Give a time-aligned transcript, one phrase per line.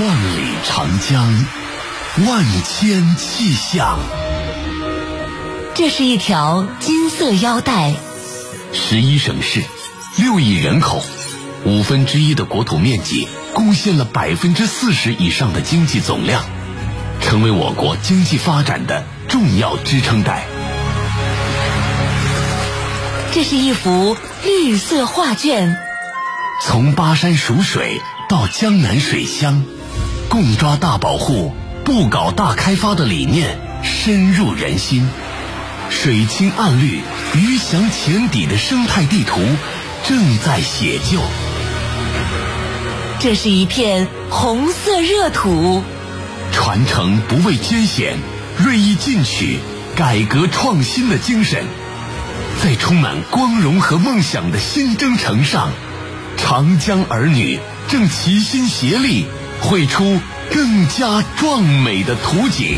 [0.00, 1.46] 万里长江，
[2.26, 4.00] 万千气象。
[5.74, 7.94] 这是一条金色腰带。
[8.72, 9.62] 十一省市，
[10.16, 11.00] 六亿人口，
[11.64, 16.42] 五分之一的国土面积，贡献了百分之四十以上的经济总量，
[17.20, 20.44] 成为我国经济发展的重要支撑带。
[23.32, 25.76] 这是一幅绿色画卷。
[26.62, 29.64] 从巴山蜀水到江南水乡，
[30.28, 31.52] 共抓大保护、
[31.84, 35.08] 不搞大开发的理念深入人心。
[35.90, 37.00] 水清岸绿、
[37.34, 39.40] 鱼翔浅底的生态地图
[40.06, 41.20] 正在写就。
[43.20, 45.82] 这是一片红色热土，
[46.52, 48.16] 传承不畏艰险、
[48.58, 49.58] 锐意进取、
[49.94, 51.64] 改革创新的精神，
[52.62, 55.70] 在充满光荣和梦想的新征程上，
[56.36, 59.26] 长江儿女正齐心协力
[59.64, 60.20] 绘出
[60.50, 62.76] 更加壮美的图景。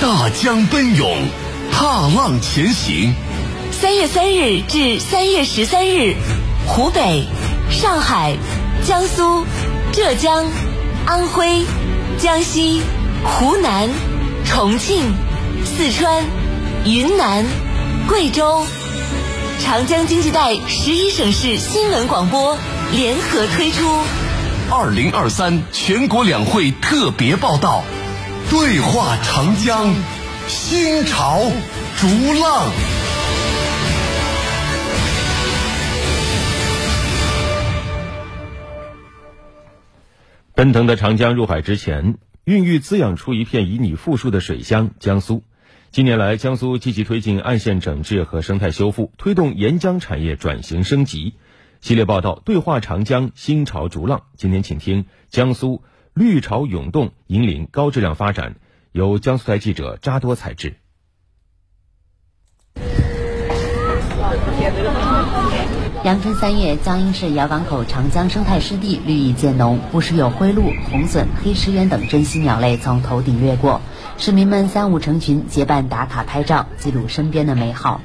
[0.00, 1.16] 大江奔涌，
[1.72, 3.12] 踏浪前行。
[3.72, 6.14] 三月三日至三月十三日，
[6.66, 7.26] 湖北、
[7.70, 8.36] 上海、
[8.86, 9.44] 江苏、
[9.92, 10.46] 浙江、
[11.06, 11.64] 安徽、
[12.18, 12.82] 江西、
[13.24, 13.90] 湖南、
[14.46, 15.12] 重庆、
[15.64, 16.24] 四川、
[16.84, 17.44] 云南、
[18.06, 18.64] 贵州，
[19.60, 22.56] 长江经济带十一省市新闻广播
[22.94, 23.84] 联合推出
[24.70, 27.82] 二零二三全国两会特别报道。
[28.48, 29.92] 对话长江，
[30.46, 31.40] 新潮
[31.96, 32.06] 逐
[32.40, 32.70] 浪。
[40.54, 45.42] 奔腾的长江入海之前，孕育滋养出一片以你富庶的水乡——江苏。
[45.90, 51.34] 近年来，江苏积极推进岸线整治和生态修复，推动沿江产业转型升级。
[51.84, 55.82] 系列报道《对话长江，新潮逐浪》，今天请听江苏。
[56.14, 58.56] 绿潮涌动，引领高质量发展。
[58.92, 60.76] 由江苏台记者扎多采制。
[66.04, 73.82] 阳春三月，江阴市姚港口长江生态湿地绿意渐浓，不时有灰鹭、红隼、黑石鸢等珍稀鸟类从头顶掠过，
[74.16, 78.00] 市民们三五成群结伴打卡拍照，记录身边的美好。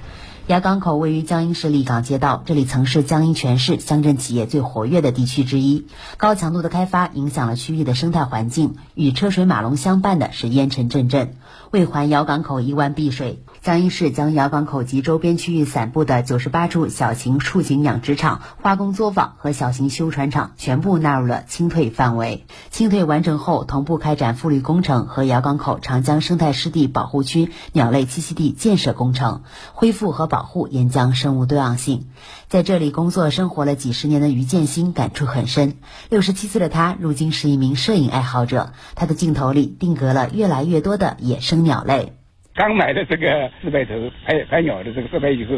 [0.50, 5.86] 窑港口位于江阴市立港街道，这里曾是江阴全市乡镇企业最活跃的地区之一。
[6.18, 11.36] 高强度的开发影响了区域的生态环境，与车水马龙相伴的是烟尘阵阵。
[11.70, 13.44] 为还窑港口一湾碧水。
[13.62, 22.46] 江阴市将姚港口及周边区域散布的九十八处小型畜禽养殖场、化工作坊和小型修船厂全部纳入了清退范围。
[22.72, 29.44] 清退完成后，同步开展复绿工程和姚港口长江生态湿地保护区鸟类栖息地建设工程，
[29.74, 32.08] 恢复和保护沿江生物多样性。
[32.48, 35.76] 在这里工作生活了几十年的于建新感触很深。
[36.10, 42.19] 六十七岁的他，如今是一名摄影爱好者，他的镜头里定格了越来越多的野生鸟类。
[42.60, 45.56] 刚买的这个四百头拍拍鸟的这个设备以后，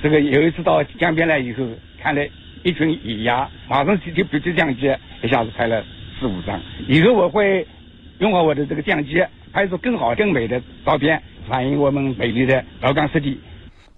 [0.00, 1.66] 这个有一次到江边来以后，
[2.00, 2.24] 看了
[2.62, 4.82] 一群野鸭，马上就就举起相机，
[5.20, 5.84] 一下子拍了
[6.20, 6.60] 四五张。
[6.86, 7.66] 以后我会
[8.20, 9.20] 用好我的这个相机，
[9.52, 13.36] 拍出更好更美的照片，反映我们美丽的姚港湿地。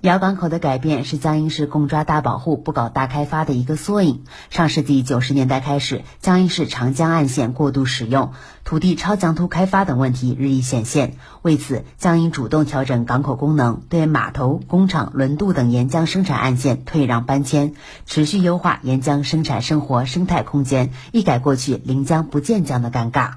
[0.06, 4.22] 小港口的改变是江阴市共抓大保护、不搞大开发的一个缩影。
[4.50, 8.30] 上世纪九十年代开始，江阴市长江岸线过度使用、
[8.62, 11.16] 土地超强突开发等问题日益显现。
[11.42, 17.74] 为此，江阴主动调整港口功能，对码头、工厂、轮渡等沿江生产岸线退让搬迁，
[18.06, 23.30] 持续优化沿江生产生活生态空间，一改过去临江不见江的尴尬。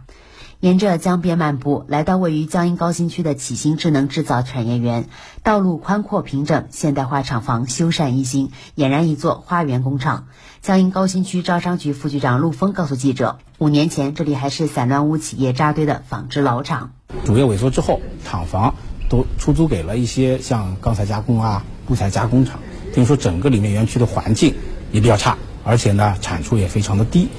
[0.61, 5.07] 沿着江边漫步，来到位于江阴高新区的启兴智能制造产业园，
[5.41, 10.27] 道路宽阔平整，现代化厂房修缮一新，俨然一座花园工厂。
[10.61, 16.91] 江阴高新区招商局副局长陆峰告诉记者，五年前这里还是散乱污企业扎堆的纺织老厂，
[17.23, 18.75] 主业萎缩之后，厂房
[19.09, 22.59] 都出租给了一些像钢材加工啊、木材加工厂，
[22.93, 24.53] 听说整个里面园区的环境
[24.91, 27.29] 也比较差，而且呢产出也非常的低。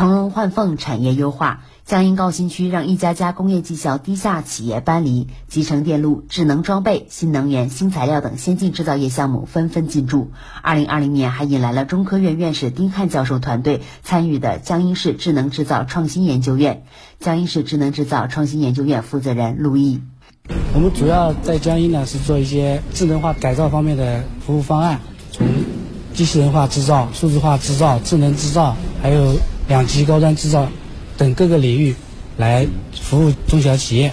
[0.00, 1.60] 腾龙换凤，产业优化。
[1.84, 10.30] 江阴高新区让一家家工业绩效低下企业搬离，集成电路、智能装备、新能源、新材料等先进制造业项目纷纷进驻。
[10.62, 16.82] 二零二零年还引来了中科院院士丁汉教授团队参与的江阴市智能制造创新研究院。
[17.18, 20.00] 江阴市智能制造创新研究院负责人陆毅：
[20.72, 24.98] 我们主要在江阴呢是做一些智能化改造方面的服务方案，
[25.30, 25.46] 从
[26.14, 29.34] 机器人化制造、数字化制造、智能制造，还有
[29.70, 30.68] 两级高端制造。
[31.16, 31.94] 等各个领域
[32.36, 34.12] 来服务中小企业。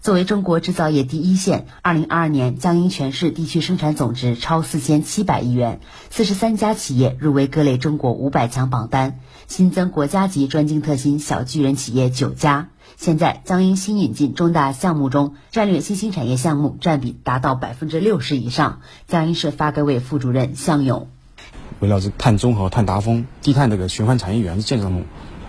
[0.00, 5.78] 作为中国制造业第一县，二零二二年江阴全市地区生产总值超四千七百亿元，
[6.10, 12.70] 四十三家企业入围各类中国五百强榜单，新增国家级专精特新小巨人企业九家。
[12.96, 18.80] 现在江阴新引进重大项目中，战略新兴产业项目占比达到百分之六十以上。
[19.06, 21.08] 江阴市发改委副主任向勇，
[21.80, 25.04] 围绕着碳中和、碳达峰、低碳这个循环产业园的建设项目。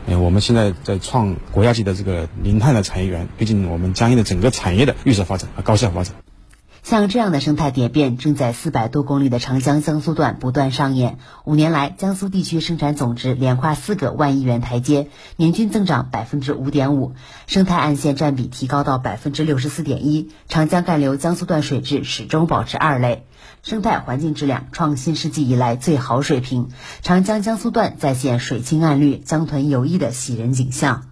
[0.07, 6.15] 我们现在在创国家级的这个零碳的产业园，推进我们江阴的整个产业的绿色发展和高效发展。
[6.83, 11.19] 像这样的生态蝶变，正在四百多公里的长江江苏段不断上演。
[11.43, 17.13] 五年来，江苏地区生产总值连跨四个万亿元台阶，年均增长百分之五点五，
[17.47, 23.25] 生态岸线占比提高到百分之六十四点一，长江干流江苏段水质始终保持二类，
[23.61, 26.69] 生态环境质量创新世纪以来最好水平。
[27.01, 31.08] 长江江苏段再现水清岸绿、江豚游弋的喜人景象。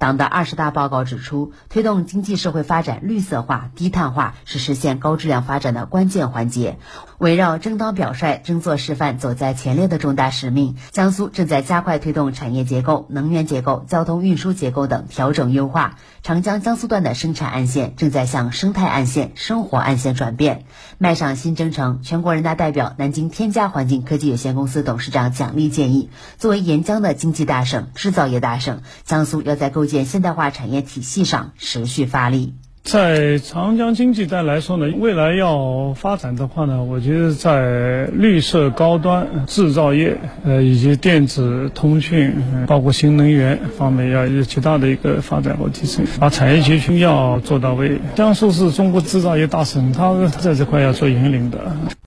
[0.00, 6.78] 党的二十大报告指出，推动经济社会发展绿色化、低碳化是实现高质量发展的关键环节。
[7.18, 15.96] 围绕争当表率、争做示范、走在前列的重大使命，江苏正在加快推动产业结构、能源结构、交通运输结构等调整优化。
[16.22, 20.64] 长江江苏段的生产岸线正在向生态岸线、生活岸线转变，
[20.96, 22.00] 迈上新征程。
[22.02, 26.08] 全国人大代表、南京天嘉环境科技有限公司董事长蒋力建议，
[26.38, 32.54] 作为沿江的经济大省、制造业大省，江苏要在构建现代化产业体系上持续发力。
[32.82, 42.34] 在长江经济带来说呢，未来要发展的话呢，我觉得在绿色高端制造业，呃，以及电子通讯，
[42.66, 48.00] 包括新能源方面，要有极大的一个发展和提升，把产业集群要做到位。
[48.16, 51.58] 江苏是中国制造业大省，它在这块要做引领的。